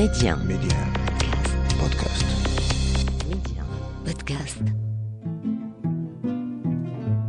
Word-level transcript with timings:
Média. 0.00 0.34
Média. 0.36 0.80
Podcast. 1.80 2.26
Média. 3.30 3.64
Podcast. 4.06 4.64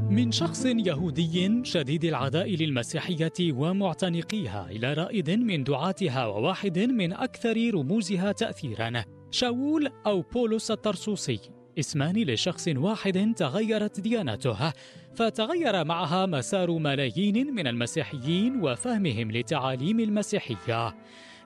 من 0.09 0.31
شخص 0.31 0.65
يهودي 0.65 1.65
شديد 1.65 2.03
العداء 2.05 2.55
للمسيحية 2.55 3.33
ومعتنقيها 3.41 4.67
إلى 4.69 4.93
رائد 4.93 5.29
من 5.29 5.63
دعاتها 5.63 6.25
وواحد 6.25 6.79
من 6.79 7.13
أكثر 7.13 7.71
رموزها 7.73 8.31
تأثيرا 8.31 9.03
شاول 9.31 9.89
أو 10.05 10.21
بولس 10.21 10.71
الطرسوسي 10.71 11.39
اسمان 11.79 12.23
لشخص 12.23 12.67
واحد 12.67 13.33
تغيرت 13.37 13.99
ديانته 13.99 14.73
فتغير 15.15 15.83
معها 15.85 16.25
مسار 16.25 16.71
ملايين 16.71 17.53
من 17.55 17.67
المسيحيين 17.67 18.61
وفهمهم 18.63 19.31
لتعاليم 19.31 19.99
المسيحية 19.99 20.95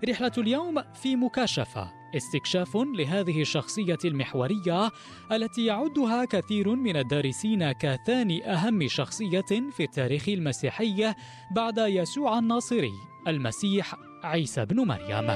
رحلة 0.10 0.32
اليوم 0.38 0.82
في 0.94 1.16
مكاشفة 1.16 1.92
استكشاف 2.16 2.76
لهذه 2.76 3.42
الشخصية 3.42 3.98
المحورية 4.06 4.92
التي 5.32 5.66
يعدها 5.66 6.26
كثير 6.26 6.76
من 6.76 6.98
الدارسين 6.98 7.72
كثاني 7.72 8.52
أهم 8.52 8.88
شخصية 8.88 9.46
في 9.72 9.84
التاريخ 9.84 10.30
المسيحي 10.30 11.14
بعد 11.52 11.78
يسوع 11.78 12.40
الناصري 12.40 12.94
المسيح 13.28 13.96
عيسى 14.24 14.66
بن 14.66 14.80
مريم. 14.80 15.36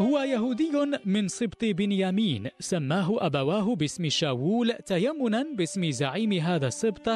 هو 0.00 0.18
يهودي 0.18 0.70
من 1.04 1.28
سبط 1.28 1.64
بنيامين 1.64 2.48
سماه 2.60 3.26
أبواه 3.26 3.74
باسم 3.74 4.08
شاول 4.08 4.72
تيمنا 4.72 5.46
باسم 5.56 5.90
زعيم 5.90 6.32
هذا 6.32 6.66
السبط 6.66 7.08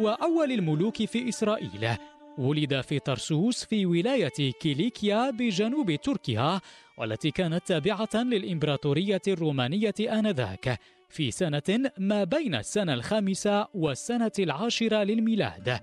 وأول 0.00 0.52
الملوك 0.52 1.04
في 1.04 1.28
إسرائيل. 1.28 1.96
ولد 2.38 2.80
في 2.80 2.98
طرسوس 2.98 3.64
في 3.64 3.86
ولاية 3.86 4.52
كيليكيا 4.60 5.30
بجنوب 5.30 5.94
تركيا 5.94 6.60
والتي 6.98 7.30
كانت 7.30 7.66
تابعة 7.66 8.14
للإمبراطورية 8.14 9.22
الرومانية 9.28 9.94
آنذاك 10.00 10.80
في 11.08 11.30
سنة 11.30 11.90
ما 11.98 12.24
بين 12.24 12.54
السنة 12.54 12.94
الخامسة 12.94 13.68
والسنة 13.74 14.32
العاشرة 14.38 15.02
للميلاد. 15.02 15.80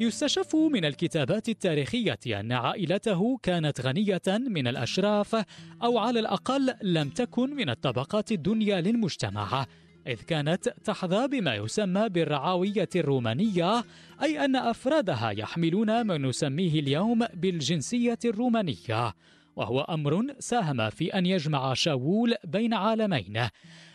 يستشف 0.00 0.56
من 0.56 0.84
الكتابات 0.84 1.48
التاريخية 1.48 2.18
أن 2.26 2.52
عائلته 2.52 3.38
كانت 3.42 3.80
غنية 3.80 4.22
من 4.28 4.66
الأشراف 4.66 5.44
أو 5.82 5.98
على 5.98 6.20
الأقل 6.20 6.74
لم 6.82 7.08
تكن 7.08 7.56
من 7.56 7.70
الطبقات 7.70 8.32
الدنيا 8.32 8.80
للمجتمع. 8.80 9.66
إذ 10.06 10.22
كانت 10.22 10.68
تحظى 10.84 11.28
بما 11.28 11.54
يسمى 11.54 12.08
بالرعاوية 12.08 12.88
الرومانية 12.96 13.84
أي 14.22 14.44
أن 14.44 14.56
أفرادها 14.56 15.30
يحملون 15.30 16.00
ما 16.00 16.18
نسميه 16.18 16.80
اليوم 16.80 17.26
بالجنسية 17.34 18.18
الرومانية 18.24 19.14
وهو 19.56 19.80
أمر 19.80 20.26
ساهم 20.38 20.90
في 20.90 21.18
أن 21.18 21.26
يجمع 21.26 21.74
شاول 21.74 22.34
بين 22.44 22.74
عالمين 22.74 23.48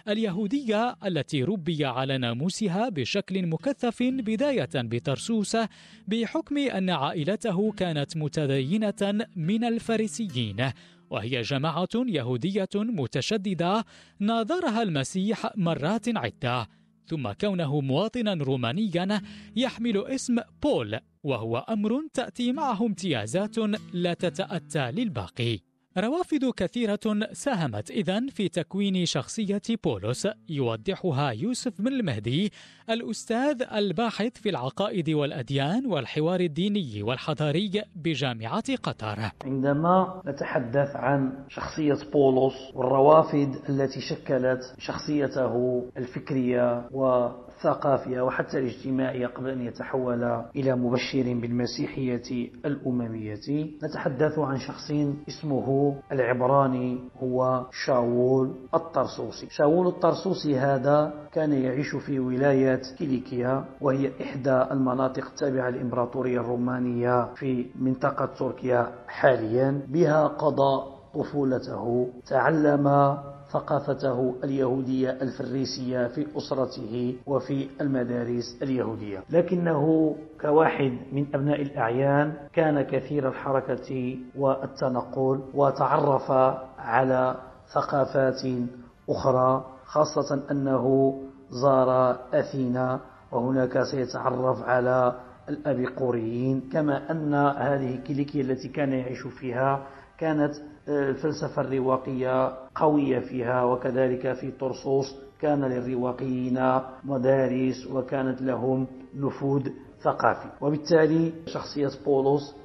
اليهودية 0.08 0.96
التي 1.06 1.44
ربي 1.44 1.86
على 1.86 2.18
ناموسها 2.18 2.90
بشكل 2.90 3.48
مكثف 3.48 4.04
بداية 4.04 4.70
بطرسوس 4.76 5.58
بحكم 6.08 6.58
أن 6.58 6.90
عائلته 6.90 7.72
كانت 7.72 8.18
متدينة 8.18 9.26
من 9.36 9.64
الفارسيين 9.64 10.72
وهي 11.10 11.42
جماعة 11.42 11.90
يهودية 11.96 12.70
متشددة 12.76 13.86
ناظرها 14.20 14.82
المسيح 14.82 15.58
مرات 15.58 16.18
عدة 16.18 16.68
ثم 17.08 17.32
كونه 17.32 17.82
مواطنا 17.82 18.34
رومانيا 18.34 19.22
يحمل 19.56 20.06
اسم 20.06 20.38
بول 20.64 21.00
وهو 21.24 21.58
أمر 21.58 22.08
تأتي 22.14 22.52
معه 22.52 22.86
امتيازات 22.86 23.58
لا 23.94 24.14
تتأتى 24.14 24.92
للباقي. 24.92 25.60
روافد 25.98 26.46
كثيرة 26.58 27.00
ساهمت 27.34 27.92
إذن 27.92 28.28
في 28.28 28.50
تكوين 28.50 29.06
شخصية 29.06 29.62
بولس 29.84 30.28
يوضحها 30.50 31.32
يوسف 31.32 31.82
بن 31.82 31.88
المهدي 31.88 32.52
الأستاذ 32.90 33.64
الباحث 33.76 34.32
في 34.38 34.50
العقائد 34.50 35.10
والأديان 35.10 35.86
والحوار 35.86 36.40
الديني 36.40 37.04
والحضاري 37.04 37.84
بجامعة 37.96 38.76
قطر. 38.84 39.32
عندما 39.46 40.22
نتحدث 40.28 40.96
عن 40.96 41.34
شخصية 41.50 42.12
بولس 42.14 42.54
والروافد 42.76 43.56
التي 43.70 44.02
شكلت 44.02 44.60
شخصيته 44.78 45.84
الفكرية 45.98 46.90
والثقافية 46.92 48.22
وحتى 48.22 48.58
الاجتماعية 48.58 49.28
قبل 49.28 49.50
أن 49.50 49.62
يتحول 49.62 50.24
إلى 50.56 50.76
مبشر 50.76 51.24
بالمسيحية 51.24 52.50
الأممية 52.66 53.68
نتحدث 53.84 54.40
عن 54.40 54.58
شخص 54.58 54.92
اسمه 55.28 55.96
العبراني 56.12 57.00
هو 57.24 57.66
شاول 57.86 58.56
الطرسوسي. 58.74 59.48
شاول 59.50 59.88
الطرسوسي 59.88 60.58
هذا 60.58 61.28
كان 61.34 61.54
يعيش 61.54 61.96
في 61.96 62.20
ولاية 62.20 62.77
كيليكيا 62.98 63.66
وهي 63.82 64.12
إحدى 64.22 64.62
المناطق 64.72 65.26
التابعة 65.26 65.70
للإمبراطورية 65.70 66.40
الرومانية 66.40 67.34
في 67.36 67.66
منطقة 67.80 68.26
تركيا 68.26 68.92
حاليا. 69.08 69.82
بها 69.88 70.28
قضى 70.28 70.84
طفولته 71.14 72.10
تعلم 72.28 73.18
ثقافته 73.52 74.36
اليهودية 74.44 75.10
الفريسية 75.10 76.08
في 76.08 76.28
أسرته 76.38 77.16
وفي 77.26 77.68
المدارس 77.82 78.58
اليهودية. 78.62 79.24
لكنه 79.30 80.16
كواحد 80.42 80.98
من 81.12 81.26
أبناء 81.36 81.62
الأعيان 81.62 82.34
كان 82.54 82.82
كثير 82.82 83.28
الحركة 83.28 84.18
والتنقل 84.38 85.40
وتعرف 85.54 86.32
على 86.80 87.36
ثقافات 87.74 88.42
أخرى 89.10 89.66
خاصة 89.86 90.40
أنه 90.52 91.14
زار 91.50 92.20
أثينا 92.34 93.00
وهناك 93.32 93.84
سيتعرف 93.92 94.64
على 94.64 95.20
الأبيقوريين. 95.50 96.70
كما 96.74 97.12
أن 97.12 97.34
هذه 97.34 97.96
كيليكيا 97.96 98.42
التي 98.42 98.68
كان 98.68 98.94
يعيش 98.94 99.28
فيها 99.28 99.88
كانت 100.18 100.54
الفلسفة 100.88 101.62
الرواقية 101.62 102.54
قوية 102.76 103.20
فيها 103.20 103.64
وكذلك 103.64 104.34
في 104.34 104.52
طرسوس 104.52 105.16
كان 105.42 105.64
للرواقيين 105.64 106.80
مدارس 107.04 107.88
وكانت 107.92 108.42
لهم 108.42 108.88
نفوذ. 109.16 109.70
ثقافي. 110.04 110.50
وبالتالي 110.62 111.34
شخصية 111.46 111.90
بولس 112.06 112.56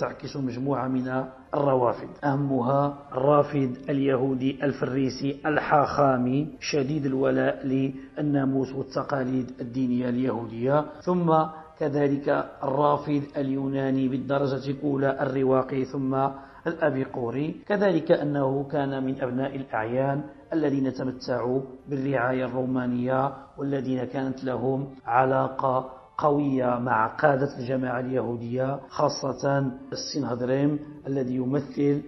تعكس 0.00 0.36
مجموعة 0.36 0.88
من 0.88 1.24
الروافد. 1.54 2.08
أهمها 2.24 2.98
الرافد 3.12 3.76
اليهودي 3.88 4.64
الفريسي 4.64 5.40
الحاخامي 5.46 6.48
شديد 6.60 7.06
الولاء 7.06 7.66
للناموس 7.66 8.72
والتقاليد 8.72 9.50
الدينية 9.60 10.08
اليهودية. 10.08 10.84
ثم 11.02 11.34
كذلك 11.78 12.28
الرافد 12.64 13.22
اليوناني 13.36 14.08
بالدرجة 14.08 14.70
الأولى 14.70 15.20
الرواقي 15.20 15.84
ثم 15.84 16.28
الأبيقوري 16.66 17.62
كذلك 17.66 18.12
أنه 18.12 18.64
كان 18.64 19.04
من 19.04 19.22
أبناء 19.22 19.56
الأعيان 19.56 20.22
الذين 20.52 20.92
تمتعوا 20.92 21.62
بالرعاية 21.88 22.44
الرومانية 22.44 23.32
والذين 23.58 24.04
كانت 24.04 24.44
لهم 24.44 24.88
علاقة 25.06 25.90
قوية 26.18 26.78
مع 26.78 27.06
قادة 27.06 27.58
الجماعة 27.58 28.00
اليهودية 28.00 28.80
خاصة 28.88 29.70
السنهدريم 29.92 30.78
الذي 31.06 31.34
يمثل 31.34 32.02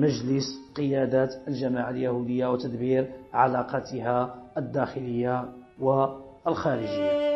مجلس 0.00 0.44
قيادة 0.76 1.28
الجماعة 1.48 1.90
اليهودية 1.90 2.46
وتدبير 2.46 3.08
علاقاتها 3.32 4.34
الداخلية 4.58 5.44
والخارجية. 5.80 7.31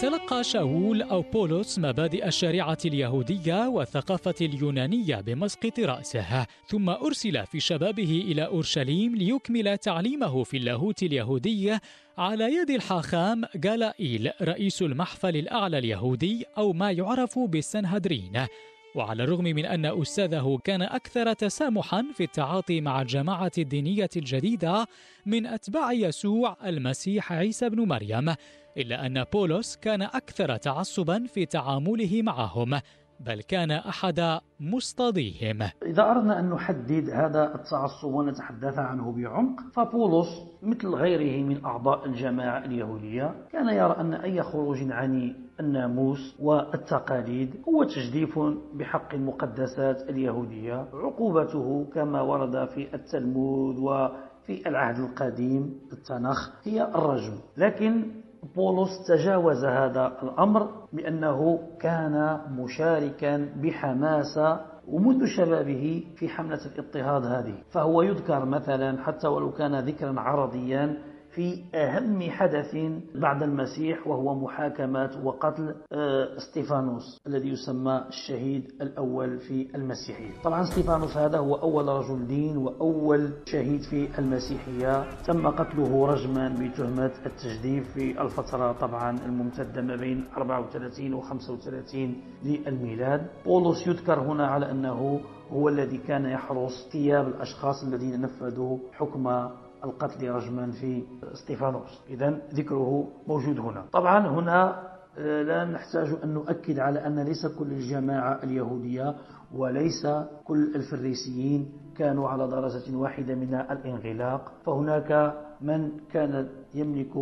تلقى 0.00 0.44
شاول 0.44 1.02
أو 1.02 1.22
بولس 1.22 1.78
مبادئ 1.78 2.26
الشريعة 2.26 2.78
اليهودية 2.84 3.68
والثقافة 3.68 4.34
اليونانية 4.40 5.16
بمسقط 5.16 5.80
رأسه 5.80 6.46
ثم 6.66 6.90
أرسل 6.90 7.46
في 7.46 7.60
شبابه 7.60 8.24
إلى 8.26 8.46
أورشليم 8.46 9.16
ليكمل 9.16 9.78
تعليمه 9.78 10.44
في 10.44 10.56
اللاهوت 10.56 11.02
اليهودي 11.02 11.78
على 12.18 12.54
يد 12.54 12.70
الحاخام 12.70 13.44
جالائيل 13.54 14.30
رئيس 14.42 14.82
المحفل 14.82 15.36
الأعلى 15.36 15.78
اليهودي 15.78 16.44
أو 16.58 16.72
ما 16.72 16.90
يعرف 16.90 17.38
بالسنهدرين 17.38 18.46
وعلى 18.94 19.24
الرغم 19.24 19.44
من 19.44 19.66
أن 19.66 19.86
أستاذه 19.86 20.58
كان 20.64 20.82
أكثر 20.82 21.32
تسامحا 21.32 22.06
في 22.14 22.24
التعاطي 22.24 22.80
مع 22.80 23.02
الجماعة 23.02 23.52
الدينية 23.58 24.10
الجديدة 24.16 24.86
من 25.26 25.46
أتباع 25.46 25.92
يسوع 25.92 26.56
المسيح 26.64 27.32
عيسى 27.32 27.68
بن 27.68 27.80
مريم 27.80 28.34
إلا 28.76 29.06
أن 29.06 29.24
بولس 29.32 29.76
كان 29.76 30.02
أكثر 30.02 30.56
تعصبا 30.56 31.26
في 31.26 31.46
تعامله 31.46 32.22
معهم 32.22 32.80
بل 33.20 33.42
كان 33.42 33.70
أحد 33.70 34.40
مصطاديهم. 34.60 35.62
إذا 35.82 36.10
أردنا 36.10 36.38
أن 36.38 36.50
نحدد 36.50 37.10
هذا 37.10 37.54
التعصب 37.54 38.14
ونتحدث 38.14 38.78
عنه 38.78 39.12
بعمق 39.12 39.60
فبولس 39.72 40.28
مثل 40.62 40.88
غيره 40.88 41.44
من 41.44 41.64
أعضاء 41.64 42.06
الجماعة 42.06 42.64
اليهودية 42.64 43.34
كان 43.52 43.68
يرى 43.68 43.96
أن 44.00 44.14
أي 44.14 44.42
خروج 44.42 44.78
عن 44.90 45.34
الناموس 45.60 46.36
والتقاليد 46.40 47.62
هو 47.68 47.84
تجديف 47.84 48.38
بحق 48.74 49.14
المقدسات 49.14 50.02
اليهودية 50.02 50.88
عقوبته 50.92 51.86
كما 51.94 52.20
ورد 52.20 52.68
في 52.68 52.94
التلمود 52.94 53.78
وفي 53.78 54.68
العهد 54.68 54.98
القديم 54.98 55.80
التنخ 55.92 56.50
هي 56.64 56.82
الرجم. 56.82 57.38
لكن 57.56 58.20
بولس 58.56 58.90
تجاوز 59.08 59.64
هذا 59.64 60.18
الأمر 60.22 60.68
بأنه 60.92 61.58
كان 61.80 62.40
مشاركا 62.50 63.48
بحماسة 63.62 64.60
ومنذ 64.88 65.26
شبابه 65.26 66.04
في 66.16 66.28
حملة 66.28 66.60
الاضطهاد 66.66 67.24
هذه. 67.24 67.54
فهو 67.70 68.02
يذكر 68.02 68.44
مثلا 68.44 69.02
حتى 69.02 69.28
ولو 69.28 69.52
كان 69.52 69.78
ذكرا 69.80 70.20
عرضيا 70.20 70.98
في 71.34 71.64
أهم 71.74 72.30
حدث 72.30 72.76
بعد 73.14 73.42
المسيح 73.42 74.06
وهو 74.06 74.34
محاكمة 74.34 75.10
وقتل 75.24 75.74
آه، 75.92 76.36
استيفانوس 76.36 77.20
الذي 77.26 77.48
يسمى 77.48 78.04
الشهيد 78.08 78.72
الأول 78.82 79.38
في 79.38 79.68
المسيحية. 79.74 80.42
طبعا 80.44 80.62
استيفانوس 80.62 81.16
هذا 81.16 81.38
هو 81.38 81.54
أول 81.54 81.88
رجل 81.88 82.26
دين 82.26 82.56
وأول 82.56 83.30
شهيد 83.46 83.82
في 83.82 84.18
المسيحية. 84.18 85.22
تم 85.26 85.46
قتله 85.48 86.06
رجما 86.06 86.48
بتهمة 86.48 87.12
التجديف 87.26 87.92
في 87.94 88.22
الفترة 88.22 88.72
طبعا 88.72 89.18
الممتدة 89.26 89.82
ما 89.82 89.96
بين 89.96 90.24
34 90.36 91.14
و 91.14 91.20
35 91.20 92.16
للميلاد. 92.44 93.26
بولس 93.44 93.86
يذكر 93.86 94.20
هنا 94.20 94.46
على 94.46 94.70
أنه 94.70 95.20
هو 95.50 95.68
الذي 95.68 95.98
كان 95.98 96.24
يحرس 96.24 96.88
ثياب 96.92 97.28
الأشخاص 97.28 97.84
الذين 97.84 98.20
نفذوا 98.20 98.78
حكم 98.92 99.48
القتل 99.84 100.30
رجما 100.30 100.70
في 100.70 101.02
استيفانوس 101.32 102.00
إذا 102.10 102.30
ذكره 102.54 103.08
موجود 103.26 103.58
هنا. 103.58 103.84
طبعا 103.92 104.28
هنا 104.28 104.90
آه، 105.18 105.42
لا 105.42 105.64
نحتاج 105.64 106.16
أن 106.24 106.34
نؤكد 106.34 106.78
على 106.78 107.06
أن 107.06 107.18
ليس 107.18 107.46
كل 107.46 107.72
الجماعة 107.72 108.40
اليهودية 108.42 109.14
وليس 109.54 110.06
كل 110.44 110.74
الفريسيين 110.74 111.72
كانوا 111.96 112.28
على 112.28 112.48
درجة 112.48 112.96
واحدة 112.96 113.34
من 113.34 113.54
الانغلاق. 113.54 114.52
فهناك 114.66 115.34
من 115.60 115.90
كان 116.12 116.48
يملك 116.74 117.16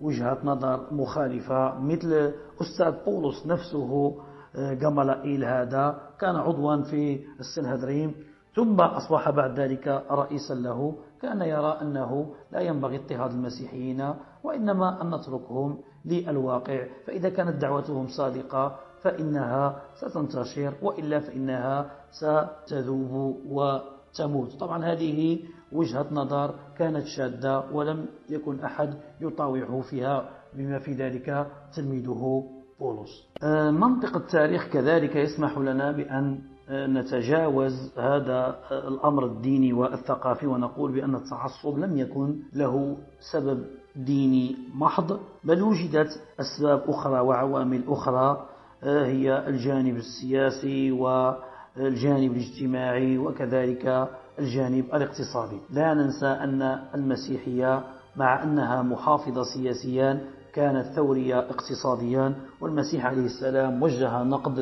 وجهة 0.00 0.38
نظر 0.44 0.94
مخالفة 0.94 1.80
مثل 1.80 2.32
أستاذ 2.60 3.04
بولس 3.04 3.46
نفسه 3.46 4.16
جمالائيل 4.56 5.44
آه، 5.44 5.62
هذا 5.62 6.00
كان 6.20 6.36
عضوا 6.36 6.82
في 6.82 7.20
السنهدريم 7.40 8.14
ثم 8.54 8.80
أصبح 8.80 9.30
بعد 9.30 9.60
ذلك 9.60 10.04
رئيسا 10.10 10.54
له. 10.54 10.94
كان 11.22 11.40
يرى 11.40 11.78
أنه 11.82 12.34
لا 12.52 12.60
ينبغي 12.60 12.96
اضطهاد 12.96 13.30
المسيحيين 13.30 14.14
وإنما 14.44 15.02
أن 15.02 15.14
نتركهم 15.14 15.78
للواقع. 16.04 16.86
فإذا 17.06 17.28
كانت 17.28 17.56
دعوتهم 17.56 18.06
صادقة 18.06 18.78
فإنها 19.02 19.82
ستنتشر 19.94 20.74
وإلا 20.82 21.20
فإنها 21.20 21.90
ستذوب 22.10 23.36
وتموت. 23.46 24.60
طبعا 24.60 24.84
هذه 24.84 25.38
وجهة 25.72 26.06
نظر 26.10 26.54
كانت 26.78 27.06
شادة 27.06 27.70
ولم 27.72 28.06
يكن 28.30 28.60
أحد 28.60 28.94
يطاوعه 29.20 29.80
فيها 29.80 30.30
بما 30.54 30.78
في 30.78 30.92
ذلك 30.92 31.46
تلميذه 31.76 32.44
بولس. 32.80 33.10
آه، 33.42 33.70
منطق 33.70 34.16
التاريخ 34.16 34.68
كذلك 34.68 35.16
يسمح 35.16 35.58
لنا 35.58 35.92
بأن 35.92 36.40
نتجاوز 36.70 37.92
هذا 37.98 38.56
الأمر 38.72 39.24
الديني 39.26 39.72
والثقافي 39.72 40.46
ونقول 40.46 40.92
بأن 40.92 41.14
التعصب 41.14 41.78
لم 41.78 41.98
يكن 41.98 42.36
له 42.52 42.96
سبب 43.32 43.64
ديني 43.96 44.56
محض 44.74 45.20
بل 45.44 45.62
وجدت 45.62 46.08
أسباب 46.40 46.82
أخرى 46.88 47.20
وعوامل 47.20 47.82
أخرى 47.88 48.46
هي 48.82 49.48
الجانب 49.48 49.96
السياسي 49.96 50.92
والجانب 50.92 52.32
الاجتماعي 52.32 53.18
وكذلك 53.18 54.08
الجانب 54.38 54.84
الاقتصادي. 54.94 55.58
لا 55.70 55.94
ننسى 55.94 56.26
أن 56.26 56.62
المسيحية 56.94 57.84
مع 58.16 58.42
أنها 58.42 58.82
محافظة 58.82 59.42
سياسيا 59.42 60.20
كانت 60.52 60.86
ثورية 60.96 61.38
اقتصاديا 61.38 62.34
والمسيح 62.60 63.06
عليه 63.06 63.24
السلام 63.24 63.82
وجه 63.82 64.22
نقد 64.22 64.58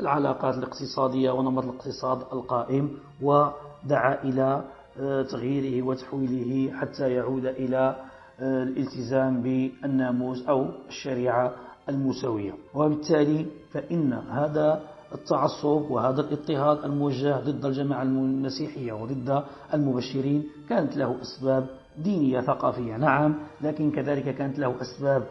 للعلاقات 0.00 0.54
الاقتصادية 0.54 1.30
ونمط 1.30 1.64
الاقتصاد 1.64 2.18
القائم 2.32 2.90
ودعا 3.22 4.24
إلى 4.24 4.64
آه، 5.00 5.22
تغييره 5.22 5.86
وتحويله 5.86 6.72
حتى 6.76 7.12
يعود 7.12 7.46
إلى 7.46 7.96
آه، 8.40 8.62
الالتزام 8.62 9.42
بالناموس 9.42 10.46
أو 10.48 10.68
الشريعة 10.88 11.52
المساوية 11.88 12.52
وبالتالي 12.74 13.46
فإن 13.72 14.12
هذا 14.12 14.82
التعصب 15.14 15.90
وهذا 15.90 16.20
الاضطهاد 16.20 16.84
الموجه 16.84 17.40
ضد 17.40 17.64
الجماعة 17.64 18.02
المسيحية 18.02 18.92
وضد 18.92 19.42
المبشرين 19.74 20.44
كانت 20.68 20.96
له 20.96 21.20
أسباب 21.22 21.66
دينية 21.98 22.40
ثقافية 22.40 22.96
نعم 22.96 23.34
لكن 23.60 23.90
كذلك 23.90 24.34
كانت 24.34 24.58
له 24.58 24.74
أسباب 24.80 25.26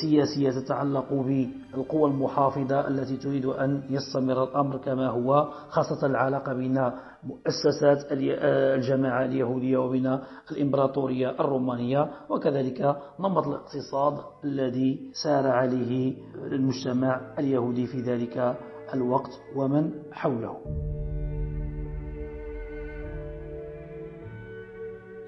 سياسية 0.00 0.50
تتعلق 0.50 1.12
بالقوى 1.12 2.10
المحافظة 2.10 2.88
التي 2.88 3.16
تريد 3.16 3.46
أن 3.46 3.82
يستمر 3.90 4.44
الأمر 4.44 4.76
كما 4.76 5.08
هو 5.08 5.48
خاصة 5.68 6.06
العلاقة 6.06 6.52
بين 6.54 6.90
مؤسسات 7.24 8.12
آه، 8.12 8.74
الجماعة 8.74 9.24
اليهودية 9.24 9.76
وبين 9.78 10.18
الإمبراطورية 10.50 11.30
الرومانية 11.30 12.10
وكذلك 12.28 12.96
نمط 13.20 13.46
الاقتصاد 13.48 14.14
الذي 14.44 15.10
سار 15.24 15.46
عليه 15.46 16.14
المجتمع 16.36 17.20
اليهودي 17.38 17.86
في 17.86 18.00
ذلك 18.00 18.56
الوقت 18.94 19.30
ومن 19.56 19.90
حوله. 20.12 20.56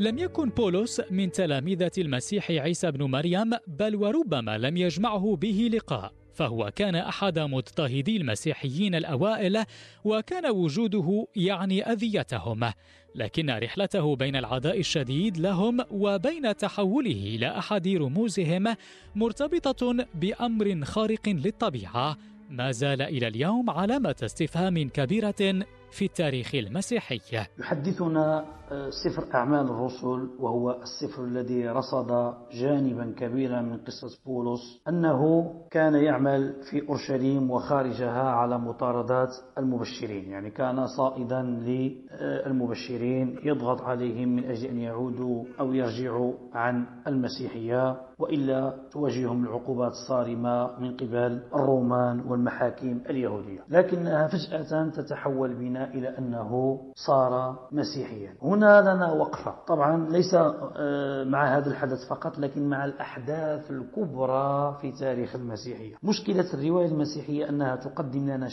لم 0.00 0.18
يكن 0.18 0.48
بولس 0.48 1.02
من 1.10 1.32
تلامذة 1.32 1.90
المسيح 1.98 2.50
عيسى 2.50 2.90
بن 2.90 3.02
مريم 3.04 3.50
بل 3.66 3.96
وربما 3.96 4.58
لم 4.58 4.76
يجمعه 4.76 5.36
به 5.40 5.70
لقاء. 5.72 6.12
فهو 6.32 6.70
كان 6.76 6.94
أحد 6.94 7.38
مضطهدي 7.38 8.16
المسيحيين 8.16 8.94
الأوائل 8.94 9.64
وكان 10.04 10.50
وجوده 10.50 11.26
يعني 11.36 11.92
أذيتهم. 11.92 12.72
لكن 13.14 13.50
رحلته 13.50 14.16
بين 14.16 14.36
العداء 14.36 14.78
الشديد 14.78 15.38
لهم 15.38 15.80
وبين 15.90 16.56
تحوله 16.56 17.34
إلى 17.34 17.58
أحد 17.58 17.88
رموزهم 17.88 18.76
مرتبطة 19.14 20.06
بأمر 20.14 20.84
خارق 20.84 21.28
للطبيعة. 21.28 22.16
ما 22.50 22.70
زال 22.70 23.02
إلى 23.02 23.28
اليوم 23.28 23.70
علامة 23.70 24.16
استفهام 24.24 24.88
كبيرة 24.88 25.64
في 25.92 26.04
التاريخ 26.04 26.54
المسيحي. 26.54 27.20
يحدثنا 27.58 28.44
آه، 28.72 28.90
سفر 28.90 29.34
أعمال 29.34 29.60
الرسل 29.70 30.30
وهو 30.38 30.82
السفر 30.82 31.24
الذي 31.24 31.68
رصد 31.68 32.34
جانبا 32.52 33.14
كبيرا 33.18 33.60
من 33.62 33.76
قصة 33.76 34.24
بولس 34.26 34.60
أنه 34.88 35.52
كان 35.70 35.94
يعمل 35.94 36.54
في 36.70 36.88
أورشليم 36.88 37.50
وخارجها 37.50 38.22
على 38.22 38.58
مطاردات 38.58 39.28
المبشرين. 39.58 40.30
يعني 40.30 40.50
كان 40.50 40.86
صائدا 40.86 41.42
للمبشرين 41.42 43.38
يضغط 43.44 43.80
عليهم 43.82 44.28
من 44.36 44.44
أجل 44.44 44.66
أن 44.66 44.78
يعودوا 44.78 45.44
أو 45.60 45.72
يرجعوا 45.72 46.34
عن 46.52 46.86
المسيحية. 47.06 47.96
وإلا 48.22 48.74
تواجههم 48.92 49.44
العقوبات 49.44 49.92
الصارمة 49.92 50.80
من 50.80 50.96
قبل 50.96 51.42
الرومان 51.54 52.20
والمحاكم 52.20 53.00
اليهودية. 53.10 53.60
لكنها 53.68 54.28
فجأة 54.28 54.88
تتحول 54.90 55.54
بنا 55.54 55.94
إلى 55.94 56.18
أنه 56.18 56.80
صار 56.94 57.58
مسيحيا. 57.72 58.34
هنا 58.42 58.80
لنا 58.80 59.12
وقفة. 59.12 59.54
طبعا 59.66 60.08
ليس 60.10 60.34
آه، 60.34 61.24
مع 61.24 61.56
هذا 61.56 61.70
الحدث 61.70 62.08
فقط 62.10 62.38
لكن 62.38 62.68
مع 62.68 62.84
الأحداث 62.84 63.70
الكبرى 63.70 64.78
في 64.80 64.92
تاريخ 65.00 65.36
المسيحية. 65.36 65.94
مشكلة 66.02 66.46
الرواية 66.54 66.86
المسيحية 66.86 67.48
أنها 67.48 67.76
تقدم 67.76 68.30
لنا 68.30 68.48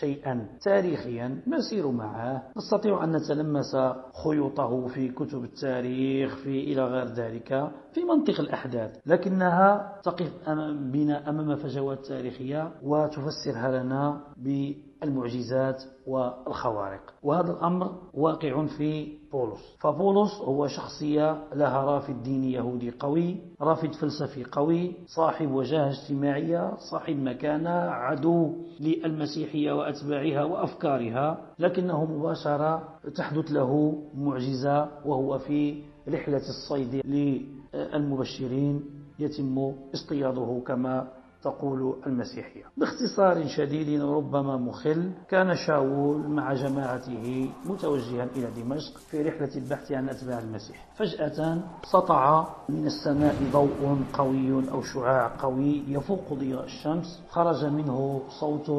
شيئا 0.00 0.46
تاريخيا 0.62 1.42
نسير 1.46 1.90
معه. 1.90 2.42
نستطيع 2.56 3.04
أن 3.04 3.16
نتلمس 3.16 3.76
خيوطه 4.24 4.86
في 4.86 5.08
كتب 5.08 5.44
التاريخ 5.44 6.36
في 6.36 6.72
إلى 6.72 6.84
غير 6.84 7.06
ذلك. 7.06 7.70
في 7.94 8.04
منطق 8.04 8.40
الأحداث 8.40 8.98
لكنها 9.06 9.98
تقف 10.02 10.48
بنا 10.92 11.28
أمام 11.30 11.56
فجوات 11.56 12.06
تاريخية 12.06 12.72
وتفسرها 12.82 13.82
لنا 13.82 14.20
بالمعجزات 14.36 15.82
والخوارق. 16.06 17.00
وهذا 17.22 17.52
الأمر 17.52 17.90
واقع 18.14 18.66
في 18.66 19.18
بولس. 19.32 19.76
فبولس 19.80 20.34
هو 20.40 20.66
شخصية 20.66 21.44
لها 21.54 21.84
رافد 21.84 22.22
ديني 22.22 22.52
يهودي 22.52 22.90
قوي 22.90 23.36
رافد 23.60 23.92
فلسفي 23.94 24.44
قوي 24.44 24.96
صاحب 25.06 25.50
وجاهة 25.50 25.88
اجتماعية 25.90 26.76
صاحب 26.90 27.16
مكانة 27.16 27.70
عدو 27.70 28.52
للمسيحية 28.80 29.72
وأتباعها 29.72 30.44
وأفكارها 30.44 31.38
لكنه 31.58 32.04
مباشرة 32.04 32.88
تحدث 33.14 33.52
له 33.52 34.02
معجزة 34.14 34.88
وهو 35.04 35.38
في 35.38 35.82
رحلة 36.08 36.42
الصيد 36.48 37.00
للمبشرين 37.74 38.82
يتم 39.18 39.72
اصطياده 39.94 40.62
كما 40.66 41.08
تقول 41.42 41.96
المسيحية. 42.06 42.64
باختصار 42.76 43.46
شديد 43.46 44.02
وربما 44.02 44.56
مخل 44.56 45.10
كان 45.28 45.54
شاول 45.54 46.28
مع 46.28 46.54
جماعته 46.54 47.50
متوجها 47.66 48.24
إلى 48.36 48.62
دمشق 48.62 48.98
في 48.98 49.22
رحلة 49.22 49.56
البحث 49.56 49.92
عن 49.92 50.08
أتباع 50.08 50.38
المسيح. 50.38 50.88
فجأة 50.96 51.58
سطع 51.92 52.46
من 52.68 52.86
السماء 52.86 53.34
ضوء 53.52 53.98
قوي 54.12 54.70
أو 54.70 54.82
شعاع 54.82 55.30
قوي 55.38 55.82
يفوق 55.88 56.34
ضياء 56.34 56.64
الشمس. 56.64 57.22
خرج 57.28 57.64
منه 57.64 58.22
صوت 58.40 58.70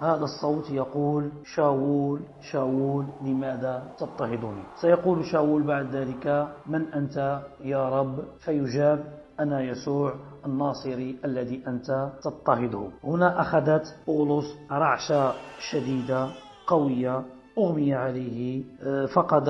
هذا 0.00 0.24
الصوت 0.24 0.70
يقول 0.70 1.30
شاول 1.44 2.20
شاول 2.40 3.06
لماذا 3.22 3.92
تضطهدني؟ 3.98 4.62
سيقول 4.80 5.24
شاول 5.24 5.62
بعد 5.62 5.94
ذلك 5.94 6.48
من 6.66 6.92
أنت 6.92 7.40
يا 7.60 7.88
رب؟ 7.88 8.24
فيجاب 8.38 9.04
أنا 9.40 9.60
يسوع. 9.60 10.14
الناصري 10.46 11.16
الذي 11.24 11.62
أنت 11.66 12.10
تضطهده 12.22 12.88
هنا 13.04 13.40
أخذت 13.40 13.96
بولس 14.06 14.44
رعشة 14.72 15.32
شديدة 15.70 16.28
قوية 16.66 17.22
أغمي 17.58 17.94
عليه 17.94 18.64
آه، 18.82 19.06
فقد 19.06 19.48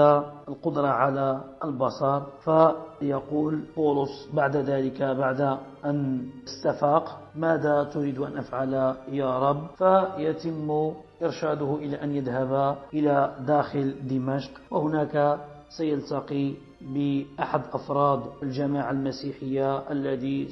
القدرة 0.49 0.87
على 0.89 1.41
البصر. 1.65 2.21
فيقول 2.45 3.61
بولس 3.77 4.29
بعد 4.35 4.57
ذلك 4.57 5.03
بعد 5.03 5.59
أن 5.85 6.27
استفاق 6.45 7.19
ماذا 7.35 7.85
تريد 7.85 8.19
أن 8.19 8.37
أفعل 8.39 8.95
يا 9.09 9.39
رب؟ 9.39 9.67
فيتم 9.79 10.93
إرشاده 11.23 11.75
إلى 11.75 12.03
أن 12.03 12.15
يذهب 12.15 12.77
إلى 12.95 13.35
داخل 13.47 13.95
دمشق. 14.09 14.51
وهناك 14.71 15.39
سيلتقي 15.69 16.53
بأحد 16.81 17.61
أفراد 17.73 18.21
الجماعة 18.43 18.91
المسيحية 18.91 19.91
الذي 19.91 20.49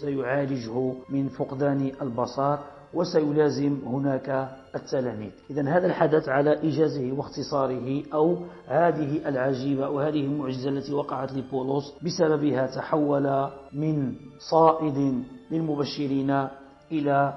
سيعالجه 0.00 0.92
من 1.10 1.28
فقدان 1.28 1.92
البصر 2.02 2.58
وسيلازم 2.94 3.78
هناك 3.86 4.48
التلاميذ. 4.74 5.30
إذا 5.50 5.62
هذا 5.68 5.86
الحدث 5.86 6.28
على 6.28 6.60
إيجازه 6.60 7.12
واختصاره 7.12 8.02
أو 8.14 8.38
هذه 8.66 9.28
العجيبة 9.28 9.88
وهذه 9.88 10.20
المعجزة 10.20 10.68
التي 10.70 10.92
وقعت 10.94 11.32
لبولس 11.32 11.94
بسببها 12.04 12.66
تحول 12.66 13.50
من 13.72 14.14
صائد 14.50 15.24
للمبشرين 15.50 16.48
إلى 16.92 17.34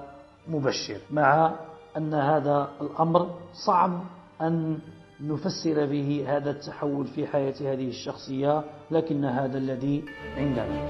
مبشر 0.47 0.97
مع 1.11 1.55
أن 1.97 2.13
هذا 2.13 2.69
الأمر 2.81 3.29
صعب 3.65 4.01
أن 4.41 4.79
نفسر 5.23 5.85
به 5.85 6.25
هذا 6.27 6.51
التحول 6.51 7.07
في 7.07 7.27
حياة 7.27 7.53
هذه 7.61 7.87
الشخصية 7.87 8.63
لكن 8.91 9.25
هذا 9.25 9.57
الذي 9.57 10.03
عندنا. 10.37 10.89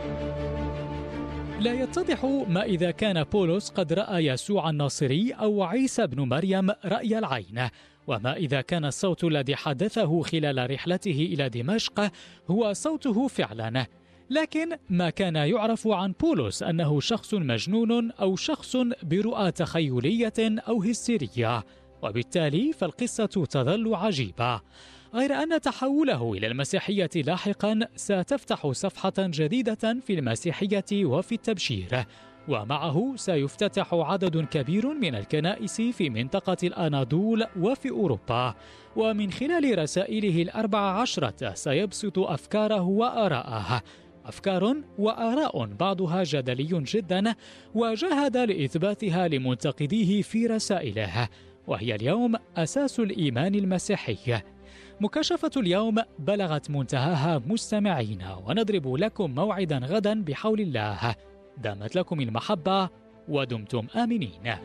لا 1.60 1.74
يتضح 1.74 2.26
ما 2.48 2.64
إذا 2.64 2.92
كان 2.92 3.24
بولس 3.24 3.70
قد 3.70 3.94
رأى 3.94 4.26
يسوع 4.26 4.70
الناصري 4.70 5.32
أو 5.32 5.64
عيسى 5.64 6.08
بن 6.08 6.22
مريم 6.22 6.70
رأي 6.86 7.18
العين 7.18 7.70
وما 8.08 8.36
إذا 8.36 8.62
كان 8.62 8.86
الصوت 8.86 9.24
الذي 9.24 9.56
حدثه 9.56 10.22
خلال 10.22 10.72
رحلته 10.72 11.30
إلى 11.34 11.50
دمشق 11.50 12.12
هو 12.52 12.74
صوته 12.74 13.28
فعلا. 13.28 13.86
لكن 14.30 14.78
ما 14.90 15.10
كان 15.10 15.36
يعرف 15.36 15.88
عن 15.88 16.14
بولس 16.22 16.64
أنه 16.64 17.00
شخص 17.00 17.34
مجنون 17.34 18.12
أو 18.12 18.36
شخص 18.36 18.78
برؤى 19.04 19.52
تخيلية 19.52 20.34
أو 20.40 20.84
هستيرية. 20.84 21.64
وبالتالي 22.04 22.74
فالقصة 22.74 23.26
تظل 23.26 23.96
عجيبة. 23.96 24.62
غير 25.14 25.34
أن 25.34 25.62
تحوله 25.62 26.34
إلى 26.34 26.48
المسيحية 26.48 27.10
لاحقا 27.16 27.80
ستفتح 27.96 28.72
صفحة 28.72 29.14
جديدة 29.20 30.00
في 30.06 30.14
المسيحية 30.14 31.06
وفي 31.06 31.36
التبشير. 31.36 32.06
ومعه 32.48 33.14
سيفتتح 33.16 33.94
عدد 33.94 34.46
كبير 34.46 34.94
من 34.94 35.16
الكنائس 35.16 35.82
في 35.82 36.10
منطقة 36.10 36.58
الأناضول 36.64 37.46
وفي 37.60 37.90
أوروبا. 37.90 38.56
ومن 38.96 39.32
خلال 39.32 39.80
رسائله 39.80 40.42
الأربع 40.42 40.80
عشرة 40.80 41.54
سيبسط 41.54 42.20
أفكاره 42.20 42.82
وآراءه. 42.82 43.82
أفكار 44.26 44.76
وآراء 44.98 45.66
بعضها 45.66 46.24
جدلي 46.24 46.84
جدا 46.94 47.36
وجاهد 47.74 48.38
لإثباتها 48.38 49.28
لمنتقديه 49.28 50.22
في 50.22 50.48
رسائله. 50.48 51.30
وهي 51.72 51.96
اليوم 51.96 52.36
أساس 52.58 53.00
الإيمان 53.00 53.56
المسيحي. 53.56 54.42
مكاشفة 55.02 55.52
اليوم 55.58 55.96
بلغت 56.20 56.72
منتهاها 56.72 57.42
مستمعين 57.48 58.24
ونضرب 58.46 58.96
لكم 58.96 59.32
موعدا 59.32 59.78
غدا 59.78 60.24
بحول 60.24 60.62
الله. 60.62 61.16
دامت 61.58 61.96
لكم 61.96 62.22
المحبة 62.22 62.90
ودمتم 63.28 63.88
آمنين. 63.96 64.56